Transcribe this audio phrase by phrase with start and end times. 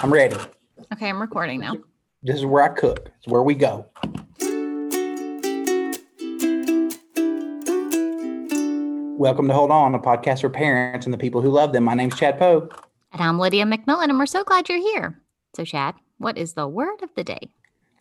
[0.00, 0.36] I'm ready.
[0.92, 1.74] Okay, I'm recording now.
[2.22, 3.10] This is where I cook.
[3.16, 3.86] It's where we go.
[9.16, 11.84] Welcome to Hold On, a podcast for parents and the people who love them.
[11.84, 12.68] My name's Chad Poe.
[13.12, 15.18] And I'm Lydia McMillan, and we're so glad you're here.
[15.54, 17.48] So, Chad, what is the word of the day?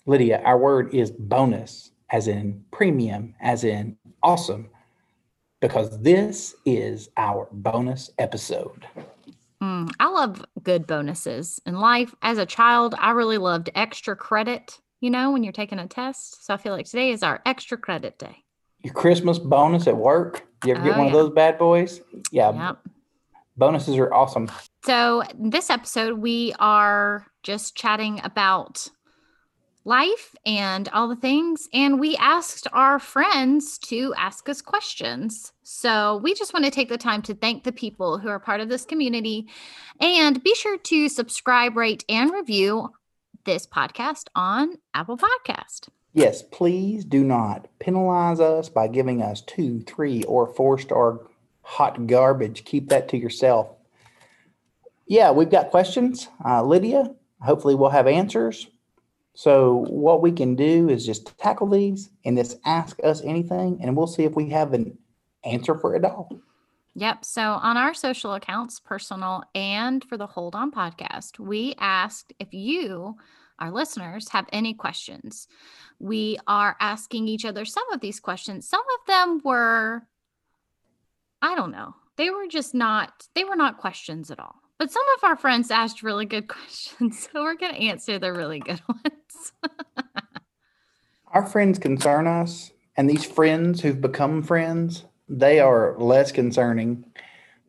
[0.06, 4.70] Lydia, our word is bonus, as in premium, as in awesome,
[5.62, 8.86] because this is our bonus episode.
[9.62, 12.14] Mm, I love good bonuses in life.
[12.22, 16.46] As a child, I really loved extra credit, you know, when you're taking a test.
[16.46, 18.44] So I feel like today is our extra credit day.
[18.84, 20.46] Your Christmas bonus at work.
[20.66, 22.02] You ever get Oh, one of those bad boys?
[22.32, 22.52] Yeah.
[22.68, 22.80] Yep.
[23.58, 24.52] Bonuses are awesome.
[24.84, 28.88] So, this episode, we are just chatting about
[29.86, 31.70] life and all the things.
[31.74, 35.54] And we asked our friends to ask us questions.
[35.64, 38.60] So, we just want to take the time to thank the people who are part
[38.60, 39.48] of this community.
[40.00, 42.90] And be sure to subscribe, rate, and review
[43.46, 45.88] this podcast on Apple Podcast.
[46.14, 51.20] Yes, please do not penalize us by giving us two, three, or four star
[51.62, 52.64] hot garbage.
[52.64, 53.68] Keep that to yourself.
[55.08, 56.28] Yeah, we've got questions.
[56.44, 58.68] Uh, Lydia, hopefully, we'll have answers.
[59.36, 63.96] So, what we can do is just tackle these and just ask us anything, and
[63.96, 64.98] we'll see if we have an
[65.44, 66.30] answer for it all.
[66.96, 67.26] Yep.
[67.26, 72.54] So on our social accounts, personal and for the Hold On podcast, we asked if
[72.54, 73.18] you,
[73.60, 75.50] our listeners, have any questions.
[76.00, 78.68] We are asking each other some of these questions.
[78.70, 80.04] Some of them were,
[81.42, 84.56] I don't know, they were just not, they were not questions at all.
[84.78, 87.28] But some of our friends asked really good questions.
[87.32, 89.52] So we're going to answer the really good ones.
[91.28, 97.04] Our friends concern us, and these friends who've become friends, they are less concerning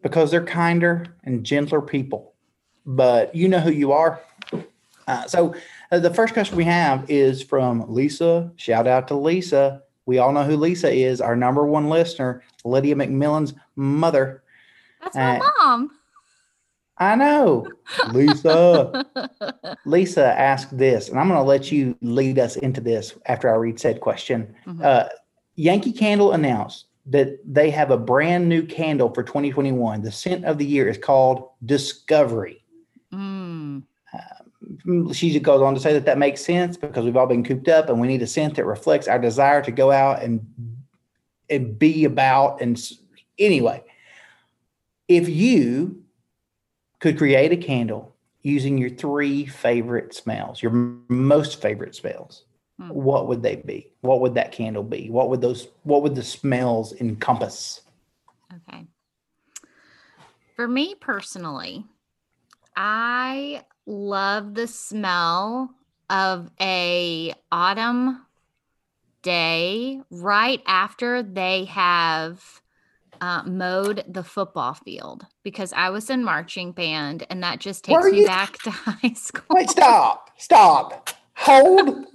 [0.03, 2.35] because they're kinder and gentler people.
[2.85, 4.21] But you know who you are.
[5.09, 5.55] Uh, so
[5.91, 8.53] uh, the first question we have is from Lisa.
[8.57, 9.83] Shout out to Lisa.
[10.05, 14.45] We all know who Lisa is, our number one listener, Lydia McMillan's mother.
[15.01, 15.91] That's my Uh, mom.
[16.99, 17.67] I know,
[18.11, 19.05] Lisa.
[19.85, 23.57] Lisa asked this, and I'm going to let you lead us into this after I
[23.57, 24.55] read said question.
[24.67, 24.83] Mhm.
[24.83, 25.09] Uh,
[25.57, 30.03] Yankee Candle announced that they have a brand new candle for 2021.
[30.03, 32.65] The scent of the year is called Discovery.
[33.13, 33.83] Mm,
[35.15, 37.89] She goes on to say that that makes sense because we've all been cooped up
[37.89, 40.45] and we need a scent that reflects our desire to go out and
[41.49, 42.61] and be about.
[42.61, 42.81] And
[43.39, 43.85] anyway,
[45.07, 46.03] if you
[47.01, 50.73] could create a candle using your three favorite smells, your
[51.09, 52.45] most favorite smells,
[52.79, 52.91] Hmm.
[52.91, 53.91] what would they be?
[54.03, 55.09] What would that candle be?
[55.11, 55.69] What would those?
[55.85, 57.81] What would the smells encompass?
[58.55, 58.87] Okay.
[60.55, 61.85] For me personally,
[62.77, 65.75] I love the smell
[66.11, 68.27] of a autumn
[69.23, 72.61] day right after they have
[73.21, 78.05] uh, mowed the football field because I was in marching band and that just takes
[78.07, 79.45] me back to high school.
[79.51, 82.07] Wait, stop, stop, hold.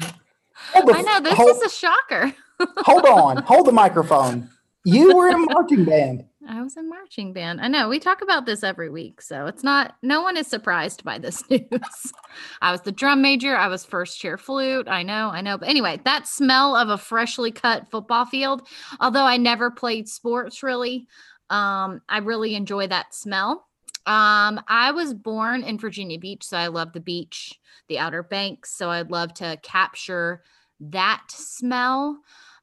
[0.00, 2.32] hold the- I know this hold, is a shocker.
[2.78, 4.48] hold on, hold the microphone.
[4.84, 6.24] You were in marching band.
[6.50, 7.60] I was in marching band.
[7.60, 11.04] I know we talk about this every week, so it's not no one is surprised
[11.04, 12.12] by this news.
[12.60, 14.88] I was the drum major, I was first chair flute.
[14.88, 15.58] I know, I know.
[15.58, 18.66] But anyway, that smell of a freshly cut football field,
[18.98, 21.06] although I never played sports really,
[21.50, 23.68] um, I really enjoy that smell.
[24.06, 28.74] Um, I was born in Virginia Beach, so I love the beach, the Outer Banks,
[28.74, 30.42] so I'd love to capture
[30.80, 32.18] that smell.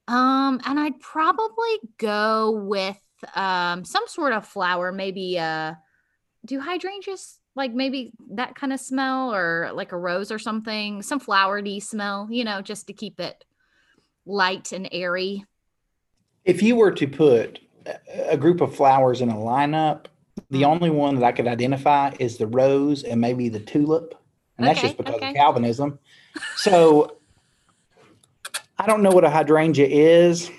[0.10, 2.98] Um, and I'd probably go with
[3.36, 5.74] um some sort of flower, maybe uh
[6.46, 11.20] do hydrangeas like maybe that kind of smell or like a rose or something, some
[11.20, 13.44] flowery smell, you know, just to keep it
[14.28, 15.44] light and airy.
[16.46, 17.60] If you were to put
[18.30, 20.06] a- group of flowers in a lineup,
[20.52, 20.68] the Mm.
[20.68, 24.14] only one that I could identify is the rose and maybe the tulip.
[24.58, 25.30] And that's just because okay.
[25.30, 25.98] of Calvinism.
[26.58, 27.18] So
[28.78, 30.52] I don't know what a hydrangea is.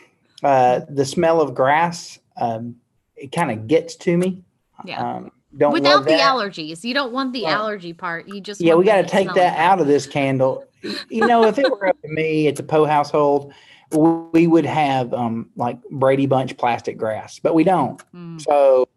[0.42, 2.76] Uh, the smell of grass, um,
[3.16, 4.42] it kind of gets to me.
[4.84, 5.16] Yeah.
[5.16, 6.84] Um, don't Without the allergies.
[6.84, 8.28] You don't want the Well, allergy part.
[8.28, 10.64] You just Yeah, we got to take that out of this candle.
[11.08, 13.52] You know, if it were up to me, it's a Poe household,
[13.90, 18.02] we would have um, like Brady Bunch plastic grass, but we don't.
[18.14, 18.40] Mm.
[18.40, 18.88] So,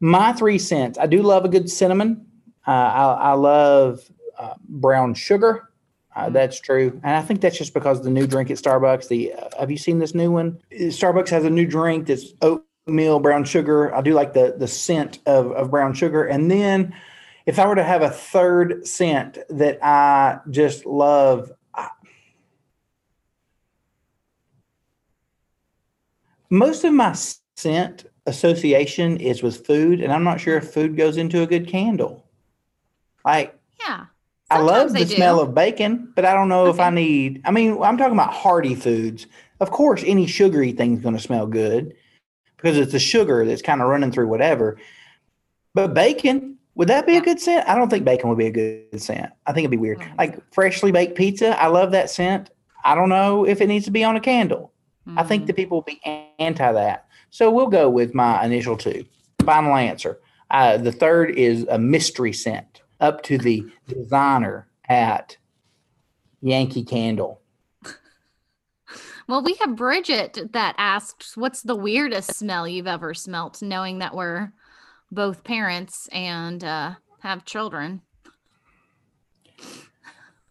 [0.00, 0.98] my three cents.
[0.98, 2.26] I do love a good cinnamon.
[2.66, 4.00] Uh, I, I love
[4.38, 5.69] uh, brown sugar.
[6.14, 6.32] Uh, Mm.
[6.32, 9.08] That's true, and I think that's just because the new drink at Starbucks.
[9.08, 10.58] The uh, have you seen this new one?
[10.72, 13.94] Starbucks has a new drink that's oatmeal brown sugar.
[13.94, 16.94] I do like the the scent of of brown sugar, and then
[17.46, 21.88] if I were to have a third scent that I just love, I-
[26.50, 27.12] most of my
[27.56, 31.66] scent association is with food, and I'm not sure if food goes into a good
[31.68, 32.24] candle.
[33.24, 34.06] Like, Yeah.
[34.50, 35.14] I love the do.
[35.14, 37.40] smell of bacon, but I don't know if I need.
[37.44, 39.26] I mean, I'm talking about hearty foods.
[39.60, 41.94] Of course, any sugary thing's going to smell good
[42.56, 44.78] because it's the sugar that's kind of running through whatever.
[45.74, 47.68] But bacon, would that be a good scent?
[47.68, 49.30] I don't think bacon would be a good scent.
[49.46, 50.00] I think it'd be weird.
[50.00, 50.18] Mm.
[50.18, 52.50] Like freshly baked pizza, I love that scent.
[52.84, 54.72] I don't know if it needs to be on a candle.
[55.16, 55.46] I think Mm.
[55.48, 56.00] that people will be
[56.38, 57.06] anti that.
[57.30, 59.04] So we'll go with my initial two.
[59.44, 60.18] Final answer.
[60.50, 65.36] Uh, the third is a mystery scent up to the designer at
[66.40, 67.40] Yankee Candle.
[69.28, 74.14] Well, we have Bridget that asked, "What's the weirdest smell you've ever smelt?" Knowing that
[74.14, 74.52] we're
[75.12, 78.02] both parents and uh, have children.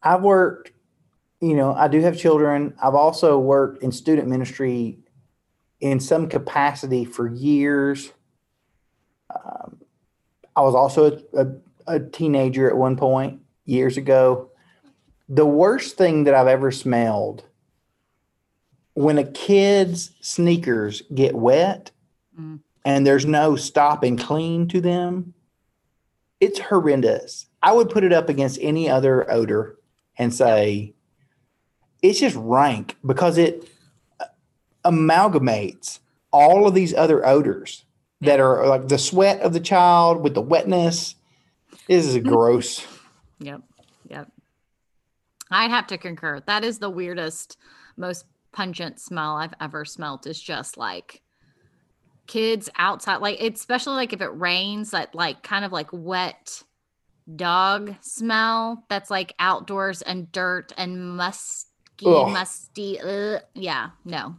[0.01, 0.71] I've worked,
[1.41, 2.73] you know, I do have children.
[2.81, 4.99] I've also worked in student ministry
[5.81, 8.13] in some capacity for years.
[9.33, 9.81] Um,
[10.55, 11.47] I was also a, a,
[11.89, 14.51] a teenager at one point years ago.
[15.27, 17.43] The worst thing that I've ever smelled
[18.93, 21.91] when a kid's sneakers get wet
[22.39, 22.59] Mm.
[22.85, 25.33] and there's no stop and clean to them,
[26.39, 27.47] it's horrendous.
[27.61, 29.77] I would put it up against any other odor
[30.17, 30.93] and say
[32.01, 33.67] it's just rank because it
[34.85, 35.99] amalgamates
[36.31, 37.83] all of these other odors
[38.21, 41.15] that are like the sweat of the child with the wetness.
[41.89, 42.87] This is gross.
[43.41, 43.61] Yep.
[44.09, 44.31] Yep.
[45.51, 46.41] I'd have to concur.
[46.45, 47.57] That is the weirdest,
[47.97, 51.21] most pungent smell I've ever smelt is just like
[52.27, 56.61] kids outside like it's especially like if it rains that like kind of like wet
[57.35, 62.31] dog smell that's like outdoors and dirt and musky Ugh.
[62.31, 63.41] musty ugh.
[63.55, 64.35] yeah no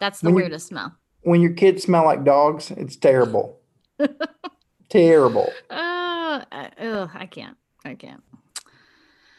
[0.00, 0.92] that's the When weirdest smell
[1.22, 3.60] When your kids smell like dogs, it's terrible.
[4.88, 5.52] terrible.
[5.70, 5.97] uh,
[6.28, 8.22] uh, ugh, i can't i can't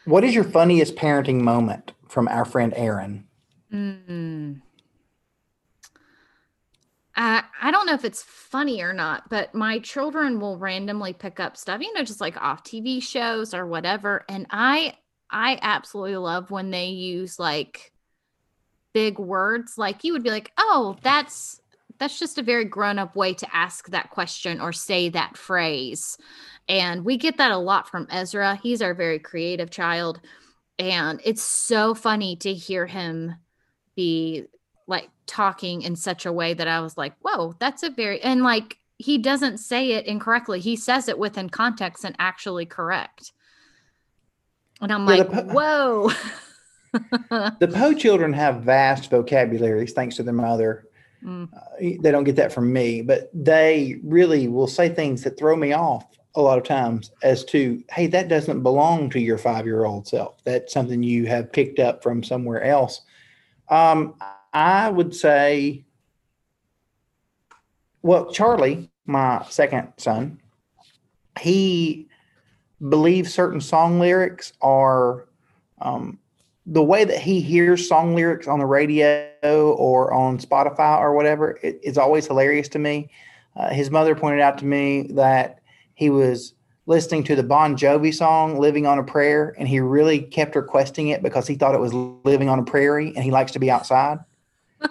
[0.04, 3.26] What is your funniest parenting moment from our friend Aaron?
[3.72, 4.60] Mm.
[7.16, 11.38] Uh, I don't know if it's funny or not, but my children will randomly pick
[11.38, 14.24] up stuff, you know, just like off TV shows or whatever.
[14.28, 14.94] And I,
[15.30, 17.92] I absolutely love when they use like
[18.94, 19.76] big words.
[19.76, 21.59] Like you would be like, oh, that's
[22.00, 26.16] that's just a very grown up way to ask that question or say that phrase.
[26.66, 28.58] And we get that a lot from Ezra.
[28.60, 30.18] He's our very creative child.
[30.78, 33.34] And it's so funny to hear him
[33.96, 34.46] be
[34.86, 38.42] like talking in such a way that I was like, whoa, that's a very, and
[38.42, 40.58] like he doesn't say it incorrectly.
[40.58, 43.32] He says it within context and actually correct.
[44.80, 46.10] And I'm Yeah, like, po- whoa.
[47.60, 50.88] The Poe children have vast vocabularies thanks to their mother.
[51.24, 51.48] Mm.
[51.54, 55.56] Uh, they don't get that from me, but they really will say things that throw
[55.56, 56.06] me off
[56.36, 60.06] a lot of times as to, hey, that doesn't belong to your five year old
[60.06, 60.42] self.
[60.44, 63.02] That's something you have picked up from somewhere else.
[63.68, 64.14] Um,
[64.52, 65.84] I would say,
[68.02, 70.40] well, Charlie, my second son,
[71.40, 72.08] he
[72.88, 75.28] believes certain song lyrics are
[75.80, 76.18] um,
[76.72, 79.26] the way that he hears song lyrics on the radio
[79.76, 83.10] or on Spotify or whatever, it, it's always hilarious to me.
[83.56, 85.58] Uh, his mother pointed out to me that
[85.94, 86.54] he was
[86.86, 91.08] listening to the Bon Jovi song "Living on a Prayer," and he really kept requesting
[91.08, 93.70] it because he thought it was "Living on a Prairie," and he likes to be
[93.70, 94.18] outside.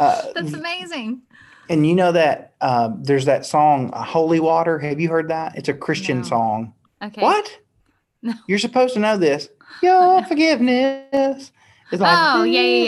[0.00, 1.22] Uh, That's amazing.
[1.68, 5.56] and you know that uh, there's that song uh, "Holy Water." Have you heard that?
[5.56, 6.22] It's a Christian No.
[6.24, 6.72] song.
[7.02, 7.20] Okay.
[7.20, 7.58] What?
[8.22, 8.32] No.
[8.46, 9.48] You're supposed to know this.
[9.82, 11.52] Your forgiveness
[11.92, 12.18] is like.
[12.18, 12.84] Oh, yeah, yeah,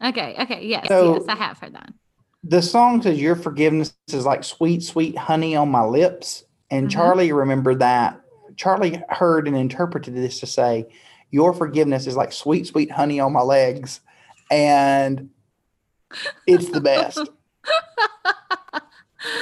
[0.00, 0.08] yeah.
[0.10, 0.64] Okay, okay.
[0.66, 1.92] Yes, So- yes, I have heard that.
[2.44, 6.44] The song says, Your forgiveness is like sweet, sweet honey on my lips.
[6.70, 6.92] And Mhm.
[6.92, 8.20] Charlie remembered that.
[8.56, 10.86] Charlie heard and interpreted this to say,
[11.30, 14.00] Your forgiveness is like sweet, sweet honey on my legs.
[14.50, 15.30] And
[16.46, 17.18] it's the best.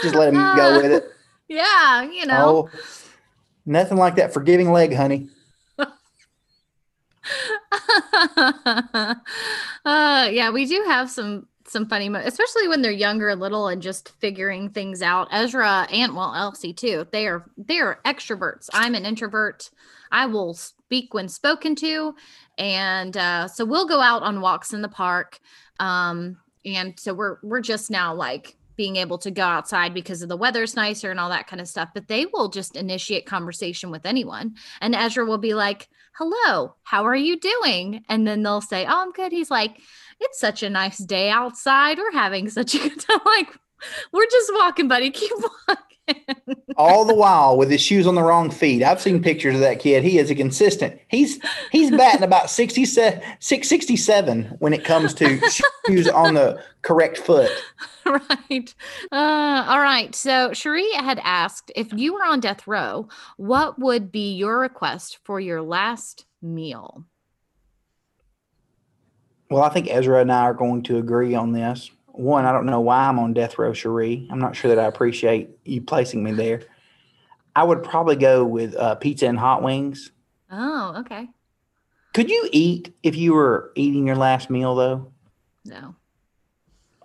[0.03, 1.05] Just let him go with it.
[1.49, 2.69] Yeah, you know.
[2.73, 2.79] Oh,
[3.67, 5.29] nothing like that forgiving leg, honey.
[9.85, 13.69] uh, yeah, we do have some some funny, mo- especially when they're younger, a little,
[13.69, 15.29] and just figuring things out.
[15.33, 17.07] Ezra and well, Elsie too.
[17.11, 18.69] They are they are extroverts.
[18.73, 19.71] I'm an introvert.
[20.13, 22.15] I will speak when spoken to,
[22.59, 25.41] and uh, so we'll go out on walks in the park.
[25.81, 30.29] Um, and so we're we're just now like being able to go outside because of
[30.29, 33.91] the weather's nicer and all that kind of stuff, but they will just initiate conversation
[33.91, 34.55] with anyone.
[34.83, 38.03] And Ezra will be like, Hello, how are you doing?
[38.09, 39.33] And then they'll say, Oh, I'm good.
[39.33, 39.79] He's like,
[40.19, 41.99] It's such a nice day outside.
[41.99, 43.21] We're having such a good time.
[43.25, 43.49] Like,
[44.13, 45.11] we're just walking, buddy.
[45.13, 45.33] Keep
[45.69, 45.87] walking.
[46.77, 48.83] All the while with his shoes on the wrong feet.
[48.83, 50.05] I've seen pictures of that kid.
[50.05, 51.01] He is a consistent.
[51.09, 51.41] He's
[51.73, 55.41] he's batting about 67, 667 when it comes to
[55.87, 57.51] shoes on the correct foot.
[58.07, 58.75] right.
[59.11, 60.15] Uh, all right.
[60.15, 65.19] So Cherie had asked if you were on death row, what would be your request
[65.25, 67.05] for your last meal?
[69.51, 71.91] Well, I think Ezra and I are going to agree on this.
[72.17, 74.27] One, I don't know why I'm on death row, Cherie.
[74.31, 76.63] I'm not sure that I appreciate you placing me there.
[77.55, 80.11] I would probably go with uh, pizza and hot wings.
[80.51, 81.29] Oh, okay.
[82.15, 85.13] Could you eat if you were eating your last meal, though?
[85.65, 85.95] No.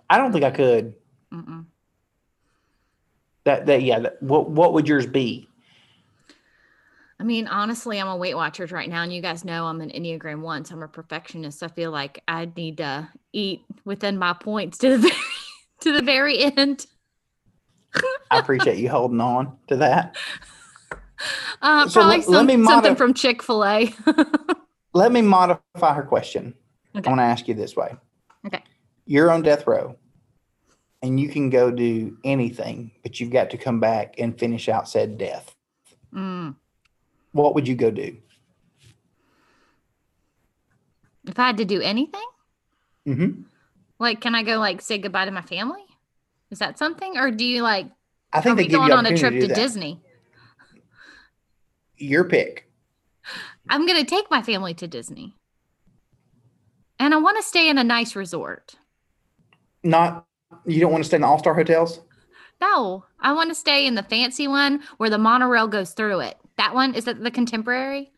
[0.08, 0.94] I don't think I could.
[1.32, 1.66] Mm-mm.
[3.44, 3.98] That that yeah.
[3.98, 5.48] That, what what would yours be?
[7.22, 9.90] I mean, honestly, I'm a Weight Watchers right now, and you guys know I'm an
[9.90, 11.62] Enneagram One, so I'm a perfectionist.
[11.62, 15.14] I feel like I need to eat within my points to the very,
[15.82, 16.84] to the very end.
[18.28, 20.16] I appreciate you holding on to that.
[21.60, 23.94] Uh, So probably let some, me something from Chick Fil A.
[24.92, 26.52] Let me modify her question.
[26.96, 27.06] Okay.
[27.06, 27.94] I want to ask you this way.
[28.44, 28.60] Okay.
[29.06, 29.94] You're on death row,
[31.00, 34.88] and you can go do anything, but you've got to come back and finish out
[34.88, 35.54] said death.
[36.12, 36.56] mm.
[37.32, 38.16] What would you go do?
[41.26, 42.22] If I had to do anything,
[43.06, 43.44] hmm
[43.98, 45.84] like, can I go like say goodbye to my family?
[46.50, 47.86] Is that something, or do you like?
[48.32, 49.54] I think they give going you on a trip opportunity to.
[49.54, 50.00] Disney?
[51.96, 52.68] Your pick.
[53.68, 55.36] I'm gonna take my family to Disney,
[56.98, 58.76] and I want to stay in a nice resort.
[59.84, 60.26] Not
[60.66, 62.00] you don't want to stay in the all star hotels.
[62.60, 66.38] No, I want to stay in the fancy one where the monorail goes through it.
[66.62, 68.12] That one is that the contemporary?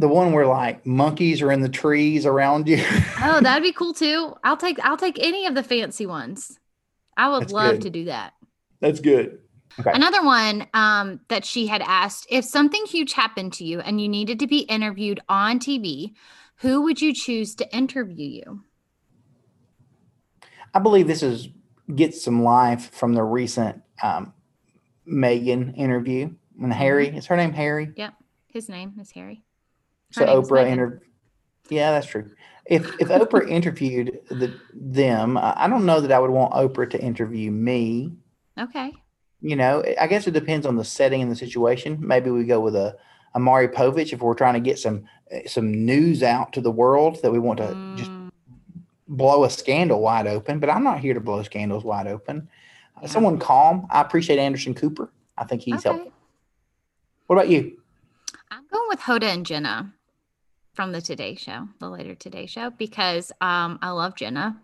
[0.00, 2.84] The one where like monkeys are in the trees around you.
[3.22, 4.34] Oh, that'd be cool too.
[4.44, 6.58] I'll take I'll take any of the fancy ones.
[7.16, 7.82] I would That's love good.
[7.82, 8.32] to do that.
[8.80, 9.38] That's good.
[9.78, 9.92] Okay.
[9.94, 14.08] Another one um, that she had asked if something huge happened to you and you
[14.08, 16.14] needed to be interviewed on TV,
[16.56, 18.64] who would you choose to interview you?
[20.74, 21.48] I believe this is
[21.94, 24.34] gets some life from the recent um,
[25.06, 26.30] Meghan interview.
[26.60, 27.92] And Harry, is her name Harry?
[27.96, 28.14] Yep.
[28.48, 29.42] His name is Harry.
[30.12, 30.72] So Her name's Oprah Meghan.
[30.72, 31.02] inter
[31.70, 32.30] Yeah, that's true.
[32.66, 37.00] If if Oprah interviewed the them, I don't know that I would want Oprah to
[37.00, 38.12] interview me.
[38.58, 38.92] Okay.
[39.40, 41.96] You know, I guess it depends on the setting and the situation.
[42.00, 42.96] Maybe we go with a
[43.34, 45.04] a Maury Povich if we're trying to get some
[45.46, 48.30] some news out to the world that we want to just Mm,
[49.08, 50.58] blow a scandal wide open.
[50.60, 52.48] But I'm not here to blow scandals wide open.
[52.96, 53.08] Uh, Yeah.
[53.08, 53.86] Someone calm.
[53.90, 55.10] I appreciate Anderson Cooper.
[55.38, 55.88] I think he's okay.
[55.88, 56.12] helpful.
[57.30, 57.78] What about you?
[58.50, 59.94] I'm going with Hoda and Jenna
[60.74, 64.60] from the Today Show, the later Today Show, because um, I love Jenna.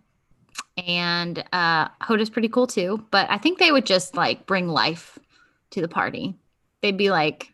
[0.76, 3.06] And uh, Hoda's pretty cool too.
[3.12, 5.16] But I think they would just like bring life
[5.70, 6.34] to the party.
[6.80, 7.52] They'd be like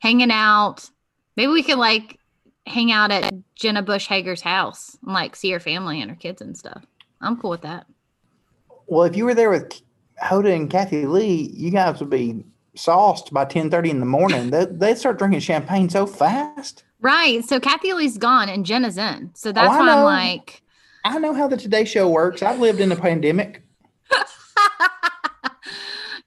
[0.00, 0.86] hanging out.
[1.34, 2.18] Maybe we could like
[2.66, 6.42] hang out at Jenna Bush Hager's house and like see her family and her kids
[6.42, 6.84] and stuff.
[7.22, 7.86] I'm cool with that.
[8.86, 9.80] Well, if you were there with
[10.22, 12.44] Hoda and Kathie Lee, you guys would be
[12.74, 14.50] sauced by 10:30 in the morning.
[14.50, 16.84] they they'd start drinking champagne so fast.
[17.00, 17.44] Right.
[17.44, 19.30] So Kathie Lee's gone and Jenna's in.
[19.34, 20.62] So oh, that's I why I'm like,
[21.04, 22.42] I know how the Today Show works.
[22.42, 23.62] I've lived in a pandemic.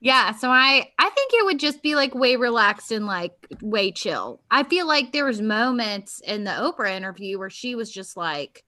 [0.00, 3.90] yeah so i i think it would just be like way relaxed and like way
[3.90, 8.16] chill i feel like there was moments in the oprah interview where she was just
[8.16, 8.64] like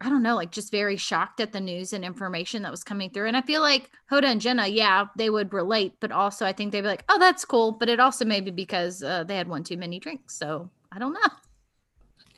[0.00, 3.10] i don't know like just very shocked at the news and information that was coming
[3.10, 6.52] through and i feel like hoda and jenna yeah they would relate but also i
[6.52, 9.36] think they'd be like oh that's cool but it also may be because uh, they
[9.36, 11.20] had one too many drinks so i don't know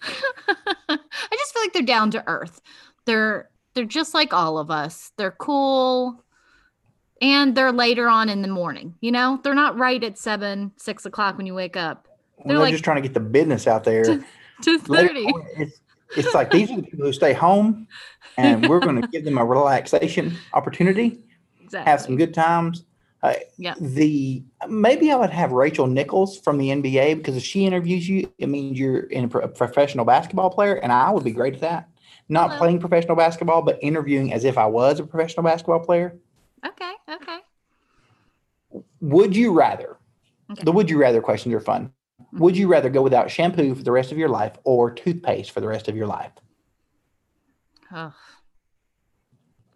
[0.89, 0.99] i
[1.33, 2.61] just feel like they're down to earth
[3.05, 6.23] they're they're just like all of us they're cool
[7.23, 8.95] and they're later on in the morning.
[9.01, 12.09] You know, they're not right at seven, six o'clock when you wake up.
[12.45, 14.05] They're, They're like- just trying to get the business out there.
[14.63, 15.25] Thirty.
[15.25, 15.81] on, It's,
[16.17, 17.87] it's like these are the people who stay home,
[18.37, 21.21] and we're going to give them a relaxation opportunity,
[21.63, 21.91] Exactly.
[21.91, 22.85] have some good times.
[23.23, 23.75] Uh, Yeah.
[23.81, 28.31] The maybe I would have Rachel Nichols from the NBA because if she interviews you,
[28.39, 31.55] it means you're in a, pro- a professional basketball player, and I would be great
[31.55, 31.89] at that.
[32.29, 32.59] Not Hello.
[32.59, 36.19] playing professional basketball, but interviewing as if I was a professional basketball player.
[36.67, 36.93] Okay.
[37.13, 37.39] Okay.
[39.01, 39.97] Would you rather?
[40.51, 40.63] Okay.
[40.65, 41.93] The would you rather questions are fun.
[42.39, 45.61] Would you rather go without shampoo for the rest of your life or toothpaste for
[45.61, 46.33] the rest of your life?
[47.93, 48.13] Ugh.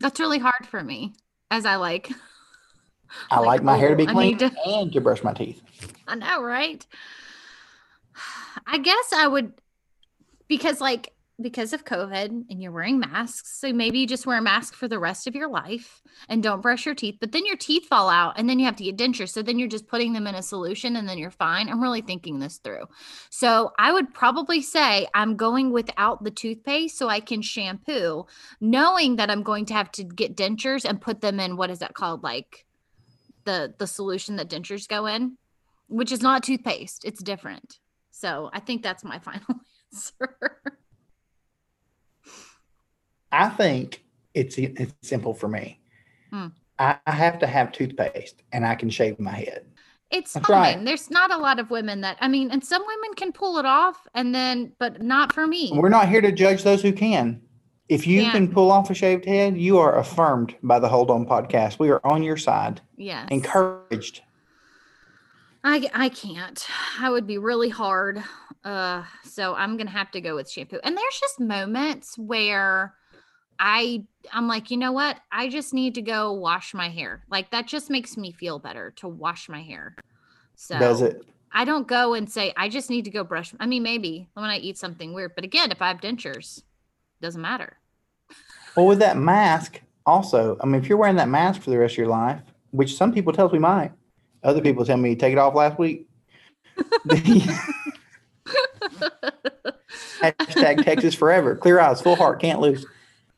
[0.00, 1.14] That's really hard for me.
[1.50, 2.11] as I like.
[3.31, 5.62] I Like, like my hair to be oh, clean to- and to brush my teeth.
[6.07, 6.87] I know, right?
[8.67, 9.52] I guess I would
[10.49, 14.42] because like because of COVID and you're wearing masks, so maybe you just wear a
[14.42, 17.16] mask for the rest of your life and don't brush your teeth.
[17.20, 19.30] But then your teeth fall out and then you have to get dentures.
[19.30, 21.68] So then you're just putting them in a solution and then you're fine.
[21.68, 22.87] I'm really thinking this through.
[23.30, 28.26] So I would probably say I'm going without the toothpaste so I can shampoo,
[28.61, 31.80] knowing that I'm going to have to get dentures and put them in what is
[31.80, 32.23] that called?
[32.23, 32.66] Like
[33.44, 35.37] the the solution that dentures go in
[35.90, 37.04] which is not toothpaste.
[37.04, 37.78] It's different.
[38.11, 39.61] So I think that's my final
[39.92, 40.62] answer.
[43.32, 44.02] I think
[44.34, 45.80] it's it's simple for me.
[46.30, 46.49] Hmm.
[46.78, 49.66] I, I have to have toothpaste and I can shave my head.
[50.10, 50.76] It's That's fine.
[50.76, 50.84] right.
[50.84, 53.66] There's not a lot of women that I mean, and some women can pull it
[53.66, 55.70] off, and then, but not for me.
[55.72, 57.40] We're not here to judge those who can.
[57.88, 58.32] If you Yeah.
[58.32, 61.78] can pull off a shaved head, you are affirmed by the Hold On podcast.
[61.78, 64.22] We are on your side, yes, encouraged.
[65.62, 66.66] I I can't.
[66.99, 68.22] I would be really hard.
[68.64, 70.80] Uh, so I'm gonna have to go with shampoo.
[70.82, 72.94] And there's just moments where
[73.61, 75.19] I I'm like, you know what?
[75.31, 77.23] I just need to go wash my hair.
[77.31, 79.95] Like that just makes me feel better to wash my hair.
[80.57, 81.23] So Does it?
[81.52, 83.52] I don't go and say I just need to go brush.
[83.61, 86.62] I mean, maybe when I eat something weird, but again, if I have dentures,
[87.21, 87.76] doesn't matter.
[88.76, 91.95] Well, with that mask, also, I mean, if you're wearing that mask for the rest
[91.95, 92.40] of your life,
[92.71, 93.93] which some people tell us we might,
[94.43, 96.07] other people tell me take it off last week.
[100.21, 101.57] Hashtag Texas forever.
[101.57, 102.87] Clear eyes, full heart, can't lose.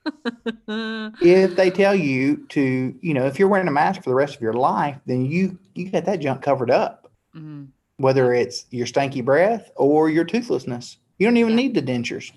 [1.21, 4.35] If they tell you to, you know, if you're wearing a mask for the rest
[4.35, 7.11] of your life, then you you got that junk covered up.
[7.37, 7.65] Mm-hmm.
[7.99, 11.57] Whether it's your stanky breath or your toothlessness, you don't even Yeah.
[11.57, 12.33] need the dentures.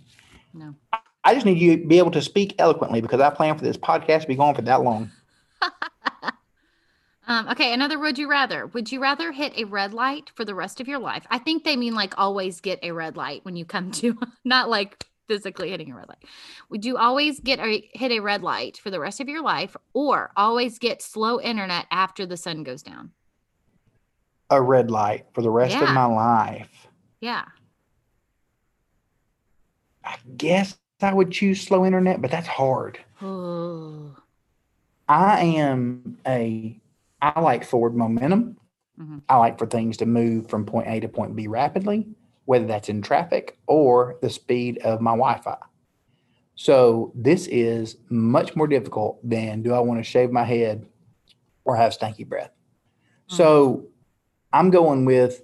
[0.54, 0.76] No.
[1.24, 3.78] I just need you to be able to speak eloquently because I plan for this
[3.78, 5.12] podcast to be going for that long.
[7.28, 8.68] Um, okay, another would you rather?
[8.68, 11.26] Would you rather hit a red light for the rest of your life?
[11.32, 14.70] I think they mean like always get a red light when you come to, not
[14.70, 16.24] like physically hitting a red light.
[16.70, 19.76] Would you always get a hit a red light for the rest of your life,
[19.94, 23.12] or always get slow internet after the sun goes down?
[24.50, 25.84] A red light for the rest Yeah.
[25.84, 26.88] of my life.
[27.22, 27.46] Yeah,
[30.04, 33.00] I guess I would choose slow internet, but that's hard.
[33.22, 34.16] oh,
[35.08, 36.80] I am a
[37.22, 38.58] I like forward momentum.
[39.00, 39.22] Mhm.
[39.30, 42.08] I like for things to move from point A to point B rapidly,
[42.46, 45.58] whether that's in traffic or the speed of my Wi-Fi.
[46.56, 50.86] So this is much more difficult than do I want to shave my head
[51.66, 52.52] or have stanky breath.
[53.28, 53.88] So
[54.54, 55.42] I'm going with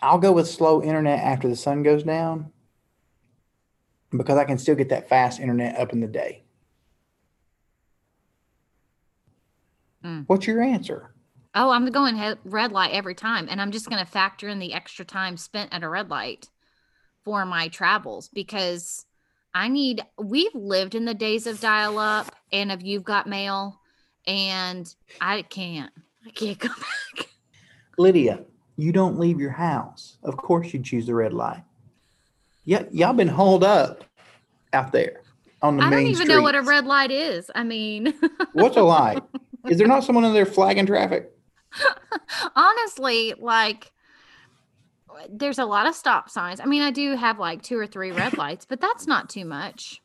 [0.00, 2.52] I'll go with slow internet after the sun goes down
[4.16, 6.44] because I can still get that fast internet up in the day.
[10.04, 10.24] Mm.
[10.28, 11.12] What's your answer?
[11.58, 14.60] Oh, I'm going he- red light every time, and I'm just going to factor in
[14.60, 16.48] the extra time spent at a red light
[17.24, 19.04] for my travels because
[19.52, 20.02] I need.
[20.16, 23.80] We've lived in the days of dial up and of you've got mail,
[24.26, 25.92] and I can't.
[26.24, 26.68] I can't go
[27.16, 27.28] back.
[27.98, 28.44] Lydia,
[28.76, 30.16] you don't leave your house.
[30.22, 31.64] Of course you choose the red light.
[32.64, 34.04] Yeah, y'all been holed up
[34.72, 35.22] out there
[35.62, 37.50] on the I don't main even know what a red light is.
[37.54, 38.14] I mean,
[38.52, 39.22] What's a light?
[39.68, 41.32] Is there not someone in there flagging traffic?
[42.56, 43.92] honestly, like
[45.28, 46.60] there's a lot of stop signs.
[46.60, 49.44] I mean, I do have like two or three red lights, but that's not too
[49.44, 50.02] much.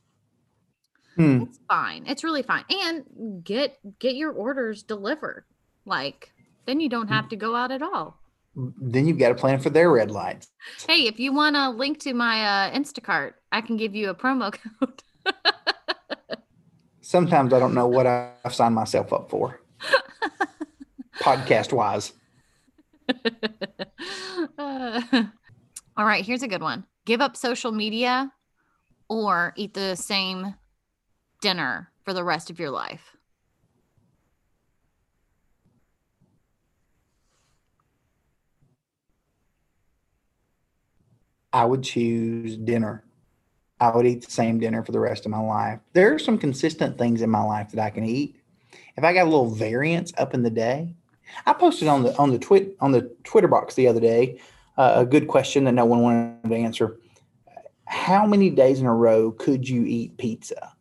[1.15, 1.43] Hmm.
[1.43, 2.05] It's fine.
[2.07, 2.65] It's really fine.
[2.69, 5.45] And get get your orders delivered.
[5.85, 6.31] Like
[6.65, 8.19] then you don't have to go out at all.
[8.55, 10.47] Then you've got a plan for their red lights.
[10.87, 14.15] Hey, if you want a link to my uh, Instacart, I can give you a
[14.15, 15.01] promo code.
[17.01, 19.59] Sometimes I don't know what I've signed myself up for,
[21.19, 22.13] podcast wise.
[24.57, 25.01] Uh,
[25.97, 26.85] all right, here's a good one.
[27.05, 28.31] Give up social media
[29.09, 30.55] or eat the same
[31.41, 33.15] dinner for the rest of your life.
[41.51, 43.03] I would choose dinner.
[43.79, 45.79] I would eat the same dinner for the rest of my life.
[45.93, 48.39] There are some consistent things in my life that I can eat.
[48.97, 50.95] If I got a little variance up in the day,
[51.45, 54.39] I posted on the on the twit on the Twitter box the other day
[54.77, 56.99] uh, a good question that no one wanted to answer.
[57.85, 60.73] How many days in a row could you eat pizza?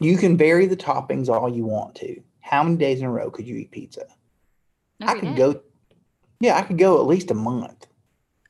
[0.00, 2.20] You can vary the toppings all you want to.
[2.40, 4.06] How many days in a row could you eat pizza?
[5.00, 5.36] I could day.
[5.36, 5.60] go.
[6.40, 7.86] Yeah, I could go at least a month.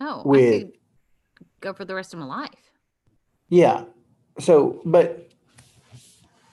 [0.01, 0.73] Oh, I with- could
[1.61, 2.51] go for the rest of my life.
[3.49, 3.85] Yeah.
[4.39, 5.29] So, but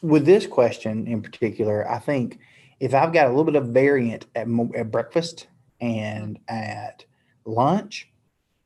[0.01, 2.39] with this question in particular, I think
[2.79, 5.47] if I've got a little bit of variant at, at breakfast
[5.81, 6.55] and mm-hmm.
[6.55, 7.05] at
[7.45, 8.09] lunch,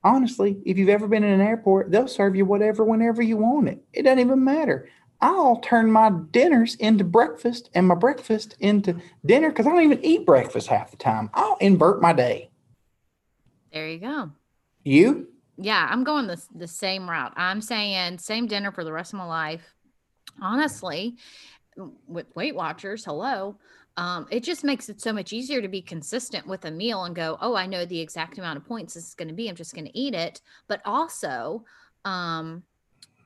[0.04, 3.70] honestly, if you've ever been in an airport, they'll serve you whatever whenever you want
[3.70, 3.84] it.
[3.94, 4.90] It doesn't even matter.
[5.22, 10.04] I'll turn my dinners into breakfast and my breakfast into dinner because I don't even
[10.04, 11.30] eat breakfast half the time.
[11.34, 12.50] I'll invert my day.
[13.72, 14.32] There you go.
[14.84, 15.30] You?
[15.58, 17.32] Yeah, I'm going the, the same route.
[17.38, 19.74] I'm saying same dinner for the rest of my life.
[20.42, 21.16] Honestly,
[22.08, 23.58] with Weight Watchers, hello.
[23.96, 27.16] Um, it just makes it so much easier to be consistent with a meal and
[27.16, 29.48] go, oh, I know the exact amount of points this is going to be.
[29.48, 30.42] I'm just going to eat it.
[30.68, 31.64] But also,
[32.04, 32.64] um,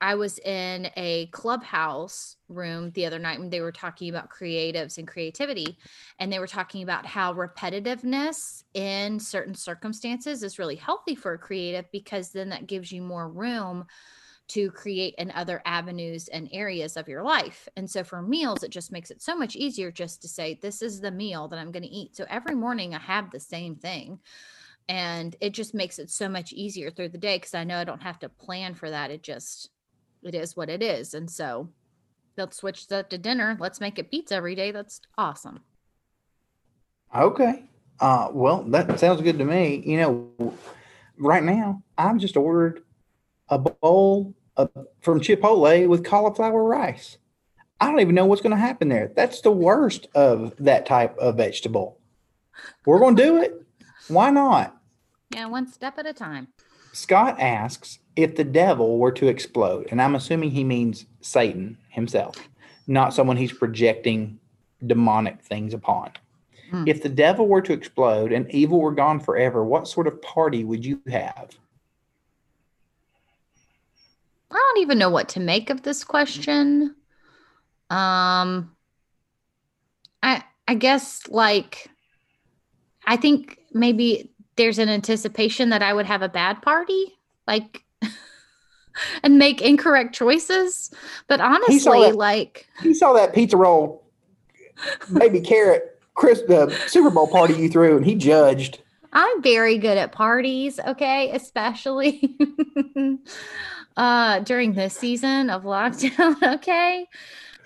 [0.00, 4.98] I was in a clubhouse room the other night when they were talking about creatives
[4.98, 5.78] and creativity.
[6.18, 11.38] And they were talking about how repetitiveness in certain circumstances is really healthy for a
[11.38, 13.86] creative because then that gives you more room
[14.48, 17.68] to create in other avenues and areas of your life.
[17.76, 20.80] And so for meals, it just makes it so much easier just to say, this
[20.80, 22.16] is the meal that I'm going to eat.
[22.16, 24.20] So every morning I have the same thing.
[24.88, 27.84] And it just makes it so much easier through the day because I know I
[27.84, 29.10] don't have to plan for that.
[29.10, 29.70] It just
[30.22, 31.12] it is what it is.
[31.12, 31.68] And so
[32.38, 33.56] let's switch that to dinner.
[33.60, 34.70] Let's make it pizza every day.
[34.70, 35.60] That's awesome.
[37.14, 37.64] Okay.
[38.00, 39.82] Uh, well, that sounds good to me.
[39.84, 40.54] You know,
[41.18, 42.82] right now I've just ordered
[43.48, 47.16] a bowl of, from Chipotle with cauliflower rice.
[47.80, 49.12] I don't even know what's going to happen there.
[49.14, 51.98] That's the worst of that type of vegetable.
[52.84, 53.62] We're going to do it.
[54.08, 54.76] Why not?
[55.32, 56.48] Yeah, one step at a time.
[56.92, 62.48] Scott asks if the devil were to explode, and I'm assuming he means Satan himself,
[62.88, 64.40] not someone he's projecting
[64.84, 66.10] demonic things upon.
[66.70, 66.84] Hmm.
[66.86, 70.64] If the devil were to explode and evil were gone forever, what sort of party
[70.64, 71.50] would you have?
[74.50, 76.94] I don't even know what to make of this question.
[77.90, 78.74] Um
[80.22, 81.90] I I guess like
[83.06, 87.18] I think maybe there's an anticipation that I would have a bad party.
[87.46, 87.84] Like
[89.22, 90.90] and make incorrect choices.
[91.26, 94.04] But honestly, that, like he saw that pizza roll,
[95.08, 98.82] maybe carrot, Chris, the Super Bowl party you threw, and he judged.
[99.12, 102.36] I'm very good at parties, okay, especially
[103.96, 107.06] uh during this season of lockdown, okay.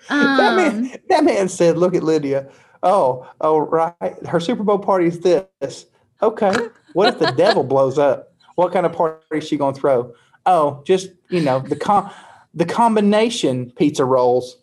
[0.09, 2.49] Um, that man, um, that man said, "Look at Lydia.
[2.83, 4.27] Oh, oh, right.
[4.27, 5.85] Her Super Bowl party is this.
[6.21, 6.53] Okay.
[6.91, 8.33] What if the devil blows up?
[8.55, 10.13] What kind of party is she going to throw?
[10.45, 12.11] Oh, just you know the com-
[12.53, 14.57] the combination pizza rolls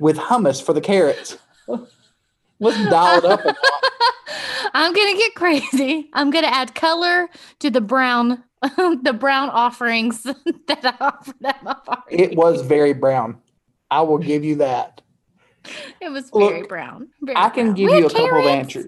[0.00, 1.38] with hummus for the carrots.
[2.58, 3.56] Let's dial it up.
[4.76, 6.10] I'm gonna get crazy.
[6.12, 11.72] I'm gonna add color to the brown, the brown offerings that I offered at my
[11.72, 12.14] party.
[12.14, 13.38] It was very brown.
[13.90, 15.00] I will give you that.
[15.98, 17.08] It was very Look, brown.
[17.22, 17.74] Very I can brown.
[17.74, 18.14] give you a carrots.
[18.14, 18.86] couple of answers.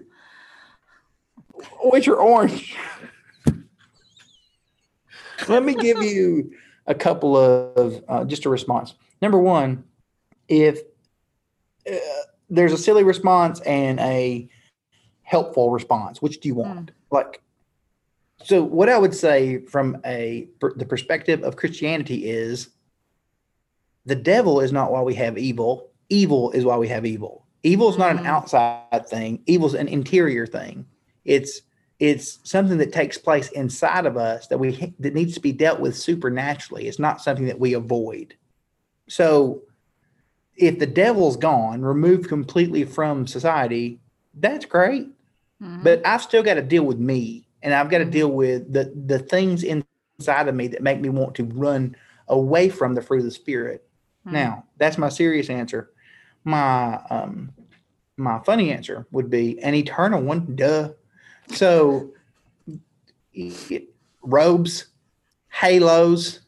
[1.84, 2.76] Which are orange.
[5.48, 6.52] Let me give you
[6.86, 8.94] a couple of uh, just a response.
[9.22, 9.84] Number one,
[10.48, 10.80] if
[11.90, 11.96] uh,
[12.50, 14.50] there's a silly response and a
[15.28, 16.86] helpful response, which do you want?
[16.86, 16.94] Mm.
[17.10, 17.42] Like,
[18.42, 22.70] so what I would say from a the perspective of Christianity is
[24.06, 25.90] the devil is not why we have evil.
[26.08, 27.46] Evil is why we have evil.
[27.62, 28.20] Evil is not mm.
[28.20, 29.42] an outside thing.
[29.46, 30.86] Evil is an interior thing.
[31.24, 31.60] It's
[31.98, 35.80] it's something that takes place inside of us that we that needs to be dealt
[35.80, 38.34] with supernaturally it's not something that we avoid
[39.08, 39.62] so
[40.56, 43.98] if the devil's gone removed completely from society
[44.34, 45.08] that's great
[45.62, 45.82] mm-hmm.
[45.82, 48.12] but i've still got to deal with me and i've got to mm-hmm.
[48.12, 51.94] deal with the the things inside of me that make me want to run
[52.28, 53.86] away from the fruit of the spirit
[54.26, 54.34] mm-hmm.
[54.34, 55.90] now that's my serious answer
[56.44, 57.52] my um
[58.16, 60.88] my funny answer would be an eternal one duh
[61.52, 62.10] so,
[64.22, 64.86] robes,
[65.48, 66.40] halos,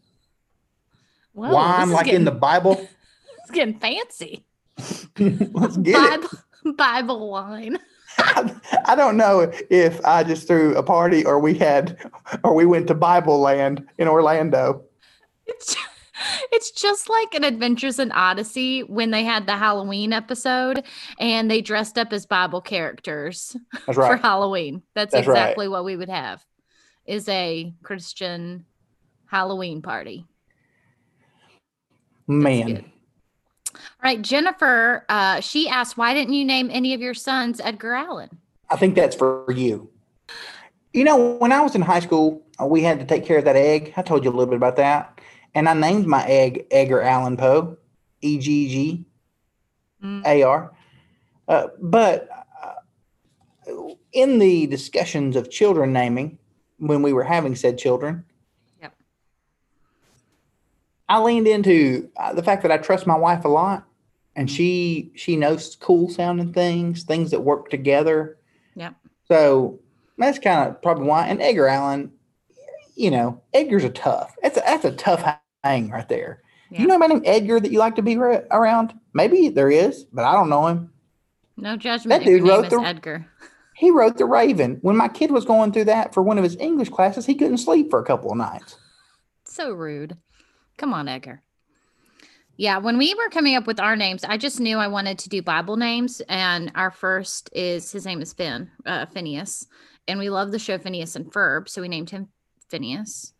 [1.32, 2.86] Whoa, wine, like getting, in the Bible.
[3.42, 4.44] It's getting fancy.
[5.18, 6.28] Let's get Bible,
[6.64, 6.76] it.
[6.76, 7.78] Bible wine.
[8.18, 11.98] I, don't know if I just threw a party or we had,
[12.44, 14.84] or we went to Bible land in Orlando.
[15.46, 15.76] It's
[16.52, 20.84] it's just like an Adventures in Odyssey when they had the Halloween episode
[21.18, 23.94] and they dressed up as Bible characters right.
[23.94, 24.82] for Halloween.
[24.94, 25.72] That's, That's exactly right.
[25.72, 26.44] what we would have
[27.06, 28.66] is a Christian
[29.26, 30.26] Halloween party.
[32.26, 32.90] Man.
[34.02, 37.94] All right, Jennifer, uh, she asked, why didn't you name any of your sons Edgar
[37.94, 38.30] Allan?
[38.68, 39.90] I think that's for you.
[40.92, 43.44] You know, when I was in high school, uh, we had to take care of
[43.44, 43.92] that egg.
[43.96, 45.20] I told you a little bit about that
[45.54, 47.76] and I named my egg Edgar Allan Poe,
[48.20, 49.06] E G G
[50.24, 50.70] A R.
[50.70, 50.74] Mm.
[51.48, 52.28] Uh, but
[52.62, 56.38] uh, in the discussions of children naming,
[56.78, 58.24] when we were having said children.
[61.10, 63.84] I leaned into uh, the fact that I trust my wife a lot,
[64.36, 68.38] and she she knows cool sounding things, things that work together.
[68.76, 68.94] Yep.
[69.26, 69.80] So
[70.16, 71.26] that's kind of probably why.
[71.26, 72.12] And Edgar Allan,
[72.94, 74.36] you know, Edgar's a tough.
[74.40, 75.24] That's a, that's a tough
[75.64, 76.42] hang right there.
[76.70, 76.82] Yeah.
[76.82, 78.94] You know anybody named Edgar that you like to be ra- around?
[79.12, 80.92] Maybe there is, but I don't know him.
[81.56, 82.20] No judgment.
[82.22, 83.26] That dude wrote the- Edgar.
[83.74, 84.78] He wrote The Raven.
[84.82, 87.58] When my kid was going through that for one of his English classes, he couldn't
[87.58, 88.76] sleep for a couple of nights.
[89.44, 90.16] So rude.
[90.80, 91.42] Come on, Edgar.
[92.56, 95.28] Yeah, when we were coming up with our names, I just knew I wanted to
[95.28, 99.66] do Bible names, and our first is his name is Finn, uh, Phineas,
[100.08, 102.28] and we love the show Phineas and Ferb, so we named him
[102.70, 103.34] Phineas,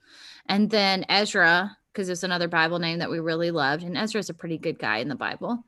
[0.51, 4.35] and then Ezra because it's another Bible name that we really loved, and Ezra's a
[4.35, 5.65] pretty good guy in the Bible.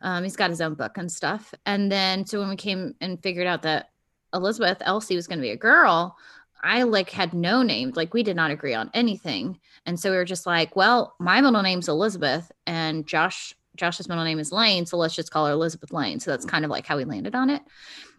[0.00, 3.22] Um, he's got his own book and stuff, and then so when we came and
[3.22, 3.90] figured out that
[4.32, 6.16] Elizabeth Elsie was going to be a girl,
[6.64, 9.60] I like had no name, like we did not agree on anything.
[9.84, 14.24] And so we were just like, well, my middle name's Elizabeth and Josh Josh's middle
[14.24, 16.20] name is Lane, so let's just call her Elizabeth Lane.
[16.20, 17.60] So that's kind of like how we landed on it.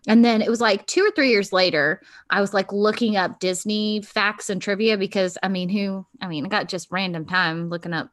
[0.05, 3.39] And then it was like 2 or 3 years later, I was like looking up
[3.39, 7.69] Disney facts and trivia because I mean, who I mean, I got just random time
[7.69, 8.12] looking up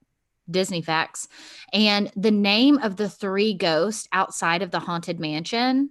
[0.50, 1.28] Disney facts.
[1.72, 5.90] And the name of the three ghosts outside of the haunted mansion,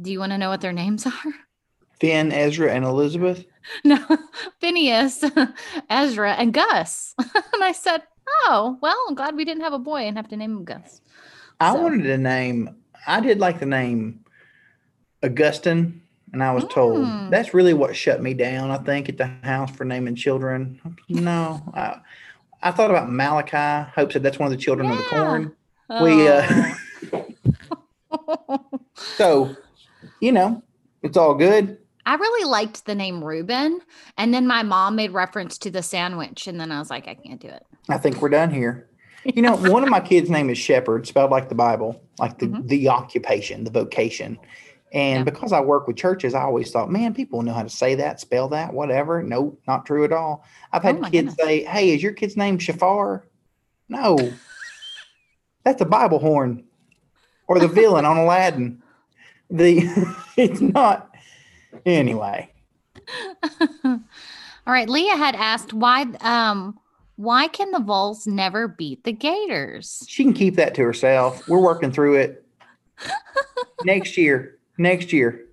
[0.00, 1.34] do you want to know what their names are?
[2.00, 3.44] Finn, Ezra, and Elizabeth.
[3.84, 3.98] no,
[4.60, 5.24] Phineas,
[5.90, 7.14] Ezra, and Gus.
[7.18, 8.02] and I said,
[8.46, 11.00] Oh, well, I'm glad we didn't have a boy and have to name him Gus.
[11.60, 14.24] I So- wanted to name, I did like the name
[15.22, 17.30] Augustine, and I was told Mm.
[17.30, 20.80] that's really what shut me down, I think, at the house for naming children.
[21.08, 22.00] No, I,
[22.62, 23.90] I thought about Malachi.
[23.94, 25.08] Hope said that's one of the children of the Yeah.
[25.10, 25.52] corn.
[26.02, 26.74] We, uh,
[28.10, 28.60] Oh.
[28.94, 29.54] So,
[30.20, 30.62] you know,
[31.02, 31.78] it's all good.
[32.08, 33.80] I really liked the name Reuben.
[34.16, 36.46] And then my mom made reference to the sandwich.
[36.46, 37.62] And then I was like, I can't do it.
[37.90, 38.88] I think we're done here.
[39.24, 42.46] You know, one of my kids' name is Shepherd, spelled like the Bible, like the,
[42.46, 42.66] Mhm.
[42.66, 44.38] the occupation, the vocation.
[44.94, 45.24] And Yeah.
[45.24, 48.20] because I work with churches, I always thought, man, people know how to say that,
[48.20, 49.22] spell that, whatever.
[49.22, 50.46] Nope, not true at all.
[50.72, 51.34] I've had Oh kids goodness.
[51.38, 53.24] say, hey, is your kid's name Shafar?
[53.90, 54.32] No,
[55.62, 56.64] that's a Bible horn
[57.48, 58.82] or the villain on Aladdin.
[59.50, 59.86] The
[60.38, 61.07] it's not.
[61.86, 62.50] Anyway,
[63.84, 63.98] All
[64.66, 64.88] right.
[64.88, 66.78] Leah had asked why um
[67.16, 70.04] why can the Vols never beat the Gators?
[70.06, 71.46] she can keep that to herself.
[71.48, 72.44] We're working through it.
[73.84, 75.44] next year, next year.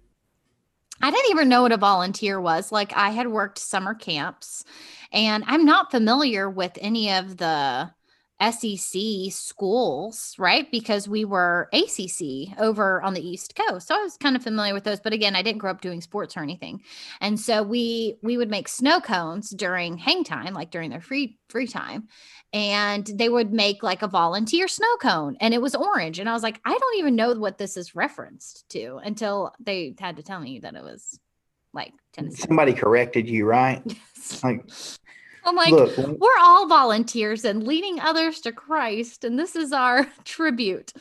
[1.01, 2.71] I didn't even know what a volunteer was.
[2.71, 4.63] Like I had worked summer camps
[5.11, 7.91] and I'm not familiar with any of the
[8.41, 10.69] SEC schools, right?
[10.69, 13.87] Because we were ACC over on the East Coast.
[13.87, 16.01] So I was kind of familiar with those, but again, I didn't grow up doing
[16.01, 16.81] sports or anything.
[17.21, 21.37] And so we we would make snow cones during hang time, like during their free
[21.49, 22.09] free time.
[22.51, 26.19] And they would make like a volunteer snow cone and it was orange.
[26.19, 29.95] And I was like, I don't even know what this is referenced to until they
[29.99, 31.19] had to tell me that it was
[31.73, 32.43] like mm, Tennessee.
[32.43, 33.81] Somebody corrected you, right?
[34.43, 34.67] Like,
[35.45, 40.07] I'm like, look, we're all volunteers and leading others to Christ, and this is our
[40.25, 40.93] tribute.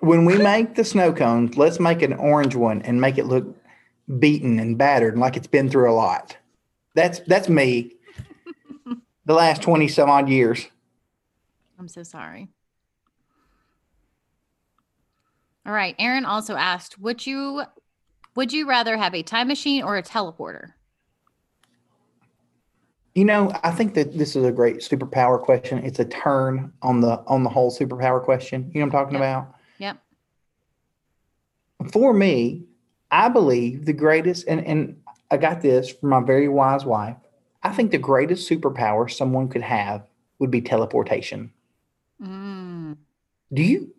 [0.00, 3.56] when we make the snow cones, let's make an orange one and make it look
[4.18, 6.36] beaten and battered and like it's been through a lot.
[6.94, 7.92] That's that's me.
[9.26, 10.66] the last 20 some odd years.
[11.78, 12.48] I'm so sorry.
[15.66, 15.94] All right.
[15.98, 17.62] Aaron also asked, would you
[18.34, 20.72] would you rather have a time machine or a teleporter?
[23.18, 25.78] You know, I think that this is a great superpower question.
[25.78, 28.70] It's a turn on the on the whole superpower question.
[28.72, 29.22] You know what I'm talking Yep.
[29.22, 29.54] about?
[29.78, 29.96] Yep.
[31.90, 32.62] For me,
[33.10, 35.02] I believe the greatest and and
[35.32, 37.16] I got this from my very wise wife.
[37.64, 40.06] I think the greatest superpower someone could have
[40.38, 41.52] would be teleportation.
[42.22, 42.98] Mm,
[43.52, 43.92] Do you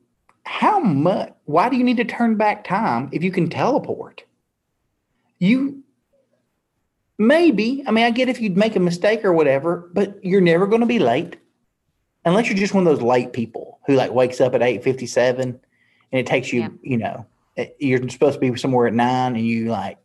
[0.45, 4.23] how much why do you need to turn back time if you can teleport?
[5.39, 5.84] You
[7.19, 10.65] maybe, I mean, I get if you'd make a mistake or whatever, but you're never
[10.65, 11.38] going to be late
[12.25, 15.60] unless you're just one of those late people who like wakes up at 8:57 and
[16.12, 16.67] it takes you, Yeah.
[16.82, 17.25] you know,
[17.58, 19.97] eh, you're supposed to be somewhere at 9 and you like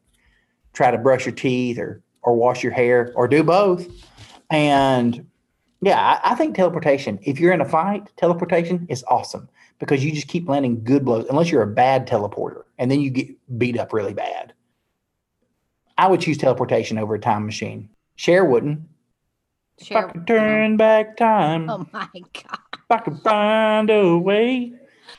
[0.74, 3.86] try to brush your teeth or or wash your hair or do both.
[4.50, 5.26] And
[5.82, 9.48] yeah, I, I think teleportation, if you're in a fight, teleportation is awesome
[9.78, 13.10] because you just keep landing good blows, unless you're a bad teleporter and then you
[13.10, 14.54] get beat up really bad.
[15.96, 17.88] I would choose teleportation over a time machine.
[18.16, 18.80] Cher wouldn't.
[19.78, 22.58] If I could turn back time, Oh my god.
[22.74, 24.72] if I could find a way.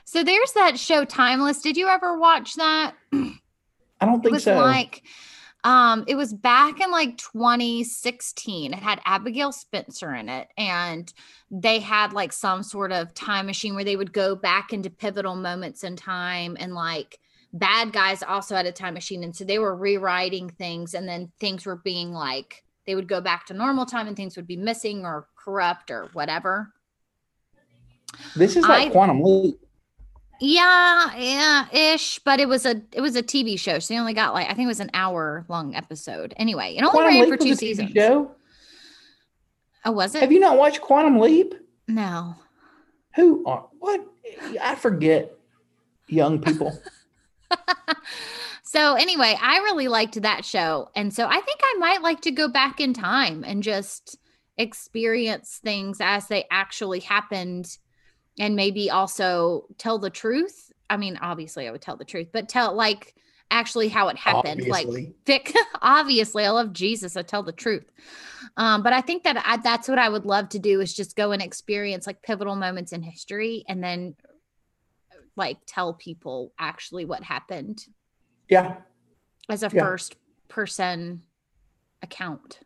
[0.05, 1.61] So there's that show Timeless.
[1.61, 2.93] Did you ever watch that?
[3.13, 4.55] I don't think It was so.
[4.57, 5.03] like
[5.63, 8.73] um it was back in like 2016.
[8.73, 11.11] It had Abigail Spencer in it and
[11.51, 15.35] they had like some sort of time machine where they would go back into pivotal
[15.35, 17.19] moments in time and like
[17.55, 21.31] bad guys also had a time machine and so they were rewriting things and then
[21.39, 24.57] things were being like they would go back to normal time and things would be
[24.57, 26.71] missing or corrupt or whatever.
[28.35, 29.59] this is like I- Quantum Leap.
[30.41, 32.19] Yeah, yeah, ish.
[32.19, 34.53] But it was a it was a TV show, so they only got like I
[34.53, 36.33] think it was an hour long episode.
[36.35, 37.91] Anyway, it only Quantum ran Leap for two seasons.
[37.95, 38.31] show.
[39.85, 40.19] Oh, was it?
[40.19, 41.55] Have you not watched Quantum Leap?
[41.87, 42.35] no.
[43.15, 44.05] Who are what?
[44.61, 45.31] I forget
[46.07, 46.77] young people.
[48.63, 52.31] so anyway, I really liked that show, and so I think I might like to
[52.31, 54.17] go back in time and just
[54.57, 57.77] experience things as they actually happened,
[58.39, 60.71] and maybe also tell the truth.
[60.89, 63.15] I mean, obviously, I would tell the truth, but tell like
[63.51, 65.15] actually how it happened, like obviously.
[65.25, 67.15] Vic, obviously, I love Jesus.
[67.15, 67.89] I tell the truth.
[68.57, 71.15] Um, but I think that I, that's what I would love to do is just
[71.15, 74.15] go and experience like pivotal moments in history and then
[75.35, 77.85] like tell people actually what happened
[78.49, 78.77] yeah,
[79.49, 79.83] as a Yeah.
[79.83, 80.15] first
[80.47, 81.23] person
[82.01, 82.59] account.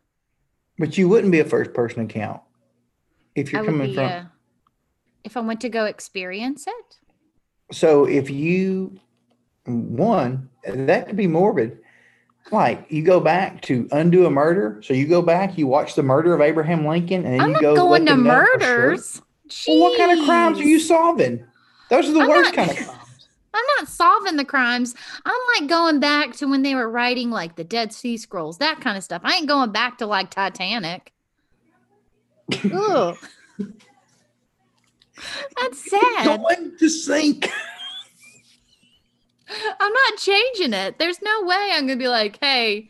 [0.78, 2.40] but you wouldn't be a first person account
[3.34, 4.04] if you're coming be from.
[4.04, 4.24] uh,
[5.24, 6.98] if I went to go experience it.
[7.72, 8.98] So if you
[9.66, 11.78] one, that could be morbid.
[12.50, 14.80] Like you go back to undo a murder.
[14.82, 17.52] So you go back, you watch the murder of Abraham Lincoln, and then I'm you
[17.54, 18.88] not go going let to for sure.
[18.90, 19.22] murders.
[19.68, 21.44] Well, what kind of crimes are you solving?
[21.90, 22.96] Those are the I'm worst not- kind of crimes.
[23.52, 24.94] I'm not solving the crimes.
[25.24, 28.80] I'm like going back to when they were writing like the Dead Sea Scrolls, that
[28.80, 29.22] kind of stuff.
[29.24, 31.12] I ain't going back to like Titanic.
[32.72, 33.16] Ugh.
[35.60, 36.40] That's sad.
[36.40, 37.50] Going to sink.
[39.80, 40.98] I'm not changing it.
[40.98, 42.88] There's no way I'm going to be like, hey,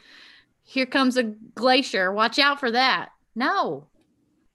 [0.63, 2.13] here comes a glacier.
[2.13, 3.11] Watch out for that.
[3.35, 3.87] No.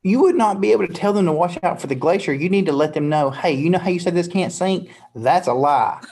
[0.06, 2.32] You would not be able to tell them to watch out for the glacier.
[2.32, 4.92] You need to let them know, hey, you know how you said this can't sink?
[5.16, 6.00] That's a lie.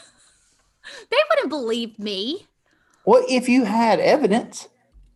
[1.10, 2.46] They wouldn't believe me.
[3.06, 4.68] Well, if you had evidence,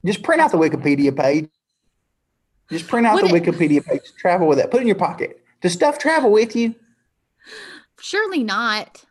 [0.06, 1.50] just print out the Wikipedia page.
[2.72, 4.00] Just print out Would the it- Wikipedia page.
[4.18, 4.72] Travel with it.
[4.72, 5.44] Put it in your pocket.
[5.60, 6.74] Does stuff travel with you?
[8.00, 9.04] Surely not.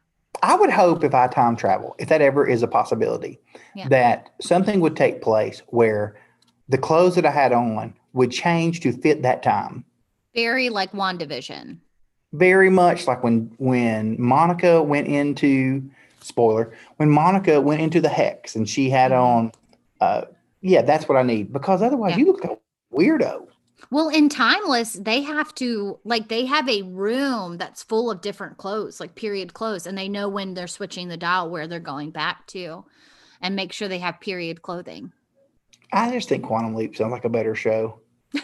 [0.42, 3.38] I would hope if I time travel, if that ever is a possibility,
[3.74, 3.88] Yeah.
[3.88, 6.16] that something would take place where
[6.70, 9.84] the clothes that I had on would change to fit that time.
[10.34, 11.78] Very like WandaVision.
[12.32, 15.82] Very much like when when Monica went into
[16.20, 19.20] spoiler, when Monica went into the hex and she had Mhm.
[19.22, 19.52] on
[20.00, 20.22] uh
[20.62, 21.52] yeah, that's what I need.
[21.52, 22.18] Because otherwise Yeah.
[22.18, 23.46] you look like a weirdo.
[23.90, 28.56] Well, in Timeless, they have to like they have a room that's full of different
[28.56, 32.10] clothes, like period clothes, and they know when they're switching the dial where they're going
[32.10, 32.84] back to
[33.40, 35.12] and make sure they have period clothing.
[35.92, 38.00] I just think Quantum Leap sounds like a better show.
[38.34, 38.40] Uh,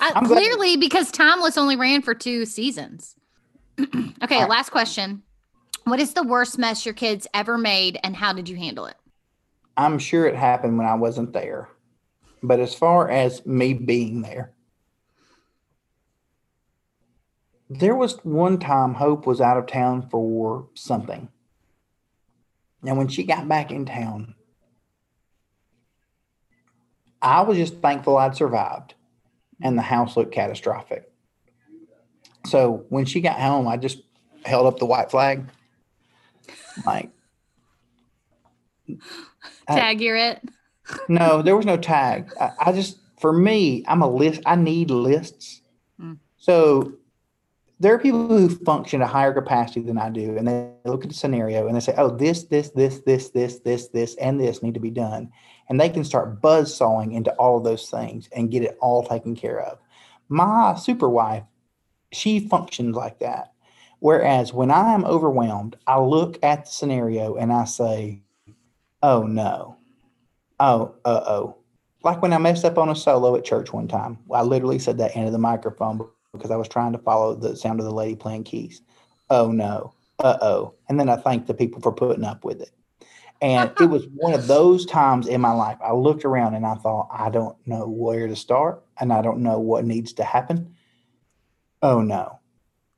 [0.00, 3.16] I'm glad- clearly, because Timeless only ran for two seasons.
[3.80, 4.48] okay, right.
[4.48, 5.22] last question.
[5.84, 8.96] What is the worst mess your kids ever made, and how did you handle it?
[9.76, 11.68] I'm sure it happened when I wasn't there.
[12.42, 14.52] But as far as me being there,
[17.70, 21.28] there was one time Hope was out of town for something.
[22.86, 24.34] And when she got back in town,
[27.24, 28.94] I was just thankful I'd survived
[29.62, 31.10] and the house looked catastrophic.
[32.46, 34.02] So when she got home, I just
[34.44, 35.46] held up the white flag.
[36.84, 37.10] Like,
[39.66, 40.42] I- Tag you're it.
[41.08, 42.30] no, there was no tag.
[42.38, 44.42] I, I just, for me, I'm a list.
[44.44, 45.62] I need lists.
[45.98, 46.18] Mm.
[46.36, 46.92] So
[47.80, 51.04] there are people who function at a higher capacity than I do, and they look
[51.04, 54.38] at the scenario and they say, "Oh, this, this, this, this, this, this, this, and
[54.38, 55.32] this need to be done,"
[55.68, 59.04] and they can start buzz sawing into all of those things and get it all
[59.04, 59.78] taken care of.
[60.28, 61.44] My super wife,
[62.12, 63.52] she functions like that.
[64.00, 68.22] Whereas when I am overwhelmed, I look at the scenario and I say,
[69.02, 69.78] "Oh no."
[70.60, 71.56] Oh, uh oh.
[72.02, 74.18] Like when I messed up on a solo at church one time.
[74.32, 77.80] I literally said that into the microphone because I was trying to follow the sound
[77.80, 78.82] of the lady playing keys.
[79.30, 79.94] Oh no.
[80.18, 80.74] Uh oh.
[80.88, 82.70] And then I thanked the people for putting up with it.
[83.44, 85.76] And it was one of those times in my life.
[85.84, 89.40] I looked around and I thought, I don't know where to start and I don't
[89.40, 90.74] know what needs to happen.
[91.82, 92.38] Oh no.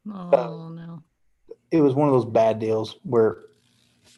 [0.09, 1.03] Oh no.
[1.73, 3.39] It was one of those bad deals where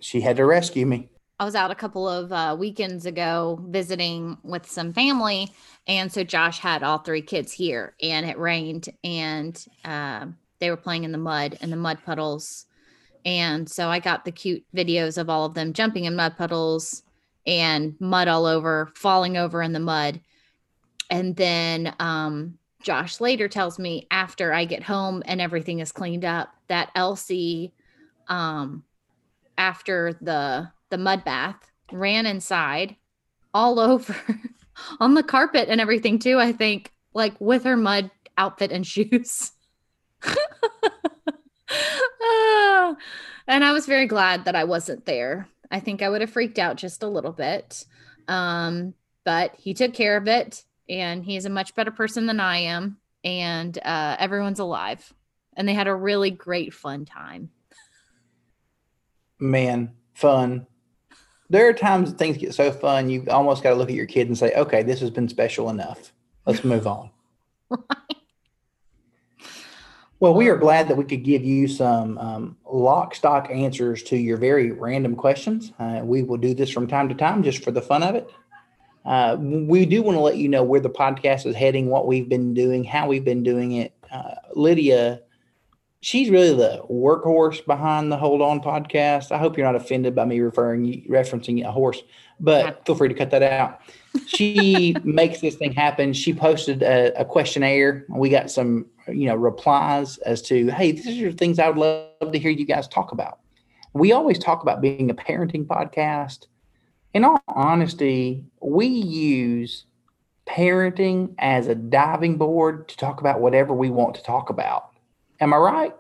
[0.01, 1.09] she had to rescue me.
[1.41, 5.51] I was out a couple of uh, weekends ago visiting with some family,
[5.87, 10.77] and so Josh had all three kids here, and it rained, and um, they were
[10.77, 12.67] playing in the mud and the mud puddles.
[13.25, 17.03] And so I got the cute videos of all of them jumping in mud puddles
[17.47, 20.21] and mud all over, falling over in the mud.
[21.11, 26.25] And then um, Josh later tells me after I get home and everything is cleaned
[26.25, 27.73] up that Elsie,
[28.29, 28.85] um,
[29.57, 32.97] after the the mud bath, ran inside
[33.53, 34.15] all over
[35.01, 36.39] on the carpet and everything too.
[36.39, 39.53] I think like with her mud outfit and shoes.
[43.49, 45.49] And I was very glad that I wasn't there.
[45.71, 47.87] I think I would have freaked out just a little bit.
[48.29, 48.93] Um,
[49.25, 52.99] but he took care of it and he's a much better person than I am.
[53.25, 55.13] And uh, everyone's alive.
[55.57, 57.51] And they had a really great fun time.
[59.39, 60.67] Man, fun.
[61.49, 64.29] There are times things get so fun, you almost got to look at your kid
[64.29, 66.13] and say, okay, this has been special enough.
[66.45, 67.11] Let's move on.
[70.21, 74.17] Well, we are glad that we could give you some um, lock stock answers to
[74.17, 75.73] your very random questions.
[75.79, 78.29] Uh, we will do this from time to time just for the fun of it.
[79.05, 82.29] Uh, we do want to let you know where the podcast is heading, what we've
[82.29, 83.95] been doing, how we've been doing it.
[84.13, 85.21] Uh, Lydia,
[86.01, 89.31] she's really the workhorse behind the Hold On podcast.
[89.31, 92.03] I hope you're not offended by me referring referencing a horse,
[92.41, 93.81] but feel free to cut that out.
[94.27, 96.13] She makes this thing happen.
[96.13, 98.05] She posted a, a questionnaire.
[98.09, 101.79] And we got some you know replies as to hey these are things i would
[101.79, 103.39] love to hear you guys talk about
[103.93, 106.47] we always talk about being a parenting podcast
[107.15, 109.87] in all honesty we use
[110.47, 114.91] parenting as a diving board to talk about whatever we want to talk about
[115.41, 115.95] am i right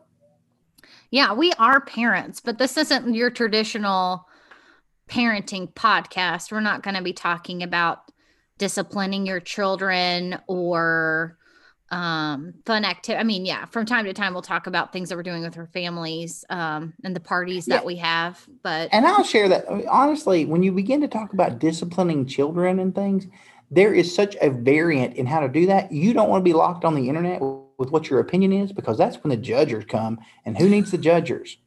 [1.10, 4.26] yeah we are parents but this isn't your traditional
[5.08, 6.52] parenting podcast.
[6.52, 8.10] We're not going to be talking about
[8.58, 11.36] disciplining your children or
[11.90, 15.16] um fun activity i mean yeah from time to time we'll talk about things that
[15.16, 17.76] we're doing with our families um and the parties yeah.
[17.76, 21.58] that we have but and i'll share that honestly when you begin to talk about
[21.58, 23.26] disciplining children and things
[23.70, 25.92] there is such a variant in how to do that.
[25.92, 27.40] You don't want to be locked on the internet
[27.76, 30.98] with what your opinion is because that's when the judges come and who needs the
[30.98, 31.58] judges?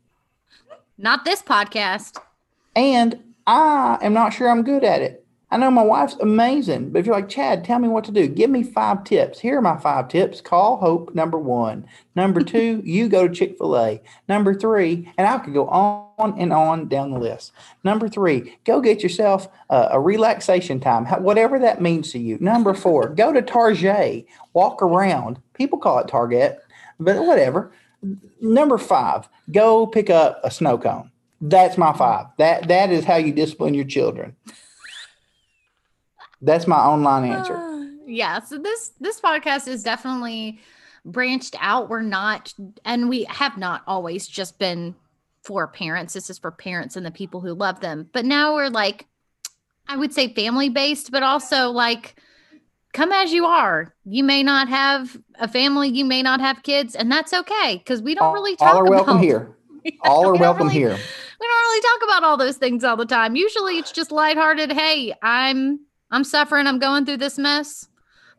[0.98, 2.20] Not this podcast.
[2.76, 5.22] And i am not sure i'm good at it
[5.54, 8.26] I know my wife's amazing, but if you're like, Chad, tell me what to do.
[8.26, 9.38] Give me five tips.
[9.38, 10.40] Here are my five tips.
[10.40, 11.86] Call Hope, number one.
[12.16, 14.02] Number two, you go to Chick fil A.
[14.30, 17.52] Number three, and I could go on and on down the list.
[17.84, 22.38] Number three, go get yourself a, a relaxation time, whatever that means to you.
[22.40, 25.38] Number four, go to Target, walk around.
[25.54, 26.60] People call it Target,
[26.98, 27.74] but whatever.
[28.40, 31.11] Number five, go pick up a snow cone.
[31.42, 32.28] That's my five.
[32.38, 34.36] That that is how you discipline your children.
[36.42, 37.58] That's my online answer.
[37.58, 38.40] Uh, yeah.
[38.42, 40.60] So this this podcast is definitely
[41.04, 41.90] branched out.
[41.90, 42.54] We're not,
[42.86, 44.96] and we have not always just been
[45.44, 46.14] for parents.
[46.14, 48.10] This is for parents and the people who love them.
[48.14, 49.08] But now we're like,
[49.88, 52.16] I would say family based, but also like
[52.94, 53.96] come as you are.
[54.06, 58.02] You may not have a family, you may not have kids, and that's okay because
[58.02, 59.56] we don't all, really talk all are about, welcome here.
[60.02, 60.98] All are welcome really, here.
[61.72, 63.38] Really talk about all those things all the time.
[63.38, 64.74] Usually it's just lighthearted.
[64.74, 65.80] Hey, I'm
[66.12, 66.68] I'm suffering.
[66.68, 67.88] I'm going through this mess.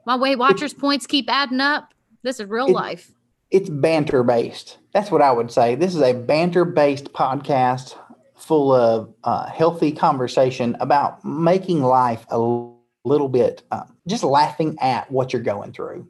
[0.04, 1.94] My Weight Watchers points keep adding up.
[2.22, 3.10] This is real it, life.
[3.50, 4.76] It's banter based.
[4.92, 5.76] That's what I would say.
[5.76, 7.96] This is a banter based podcast
[8.36, 12.38] full of uh, healthy conversation about making life a
[13.04, 16.06] little bit uh, just laughing at what you're going through.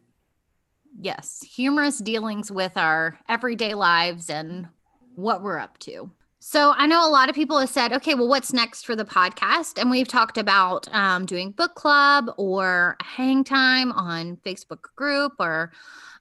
[1.00, 4.66] Yes, humorous dealings with our everyday lives and
[5.14, 6.10] what we're up to.
[6.44, 9.04] So I know a lot of people have said, okay, well, what's next for the
[9.04, 9.80] podcast?
[9.80, 15.70] And we've talked about um, doing book club or hang time on Facebook group or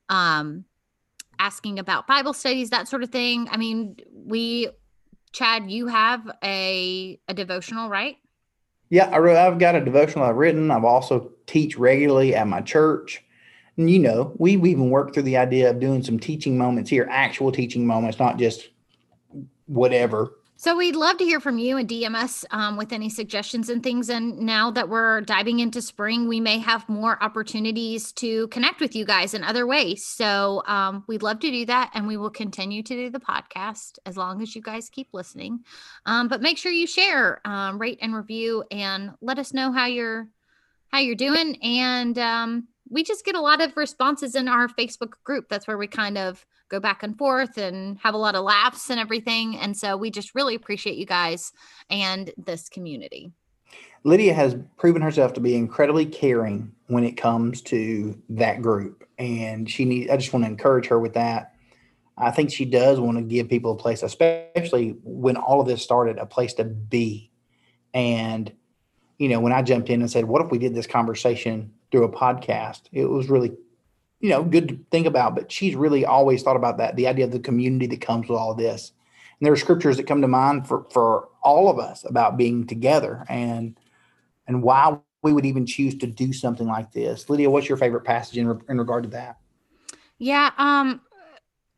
[0.10, 0.64] um,
[1.40, 3.48] asking about Bible studies, that sort of thing.
[3.50, 4.70] I mean, we,
[5.32, 8.18] Chad, you have a a devotional, right?
[8.92, 10.70] Yeah, I re- I've got a devotional I've written.
[10.70, 13.24] I've also teach regularly at my church.
[13.76, 17.08] And you know, we've even worked through the idea of doing some teaching moments here,
[17.10, 18.70] actual teaching moments, not just
[19.72, 20.34] whatever.
[20.58, 24.10] So we'd love to hear from you and DMS um, with any suggestions and things.
[24.10, 28.96] And now that we're diving into spring, we may have more opportunities to connect with
[28.96, 30.06] you guys in other ways.
[30.06, 33.98] So um, we'd love to do that, and we will continue to do the podcast
[34.06, 35.62] as long as you guys keep listening.
[36.06, 39.88] Um, but make sure you share, um, rate, and review, and let us know how
[39.88, 40.28] you're
[40.90, 41.58] how you're doing.
[41.64, 45.48] And um, we just get a lot of responses in our Facebook group.
[45.50, 48.90] That's where we kind of go back and forth and have a lot of laughs
[48.90, 49.58] and everything.
[49.58, 51.52] And so we just really appreciate you guys
[51.90, 53.32] and this community.
[54.04, 59.08] Lydia has proven herself to be incredibly caring when it comes to that group.
[59.20, 61.54] And she needs, I just want to encourage her with that.
[62.18, 65.84] I think she does want to give people a place, especially when all of this
[65.84, 67.32] started, a place to be.
[67.94, 68.52] And,
[69.18, 72.06] you know, when I jumped in and said, what if we did this conversation through
[72.06, 72.82] a podcast?
[72.92, 73.52] It was really,
[74.22, 75.36] you know, good to think about.
[75.36, 78.38] But she's really always thought about that the idea of the community that comes with
[78.38, 78.94] all of this.
[79.40, 82.68] And there are scriptures that come to mind for, for all of us about being
[82.68, 83.78] together and
[84.48, 87.30] and why we would even choose to do something like this.
[87.30, 89.38] Lydia, what's your favorite passage in, in regard to that?
[90.18, 91.02] Yeah, um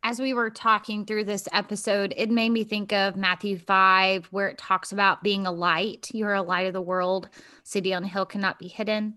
[0.05, 4.49] as we were talking through this episode, it made me think of Matthew 5, where
[4.49, 6.09] it talks about being a light.
[6.13, 7.29] You're a light of the world.
[7.63, 9.15] City on a hill cannot be hidden.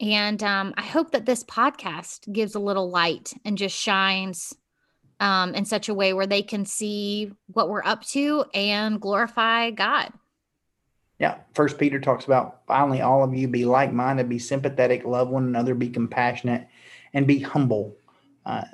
[0.00, 4.54] And um, I hope that this podcast gives a little light and just shines
[5.20, 9.70] um, in such a way where they can see what we're up to and glorify
[9.70, 10.12] God.
[11.18, 11.38] Yeah.
[11.54, 15.44] First Peter talks about finally all of you be like minded, be sympathetic, love one
[15.44, 16.66] another, be compassionate,
[17.12, 17.96] and be humble.
[18.44, 18.64] Uh,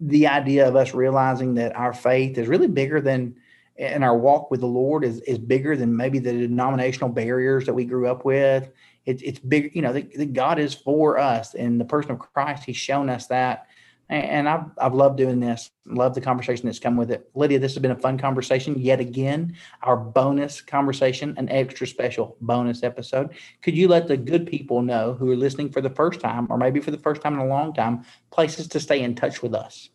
[0.00, 3.36] the idea of us realizing that our faith is really bigger than
[3.78, 7.74] and our walk with the Lord is, is bigger than maybe the denominational barriers that
[7.74, 8.70] we grew up with.
[9.06, 10.00] It, it's big, you know,
[10.32, 13.66] God is for us and the person of Christ, he's shown us that
[14.12, 15.70] and I've, I've loved doing this.
[15.86, 17.30] Love the conversation that's come with it.
[17.34, 19.56] Lydia, this has been a fun conversation yet again.
[19.82, 23.30] Our bonus conversation, an extra special bonus episode.
[23.62, 26.58] Could you let the good people know who are listening for the first time, or
[26.58, 29.54] maybe for the first time in a long time, places to stay in touch with
[29.54, 29.88] us?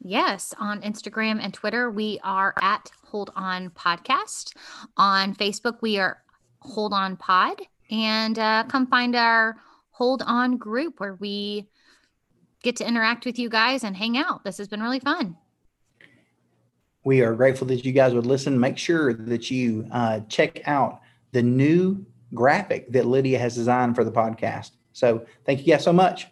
[0.00, 4.56] Yes, on Instagram and Twitter, we are at Hold On Podcast.
[4.96, 6.22] On Facebook, we are
[6.60, 7.60] Hold On Pod.
[7.92, 9.58] And uh, come find our
[9.90, 11.68] Hold On group where we
[12.62, 14.42] get to interact with you guys and hang out.
[14.42, 15.36] This has been really fun.
[17.04, 18.58] We are grateful that you guys would listen.
[18.58, 24.04] Make sure that you uh, check out the new graphic that Lydia has designed for
[24.04, 24.70] the podcast.
[24.92, 26.28] So thank you guys so much.